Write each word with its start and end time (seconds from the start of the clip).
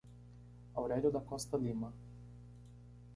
Aurelio 0.73 1.11
da 1.11 1.19
Costa 1.21 1.55
Lima 1.57 1.93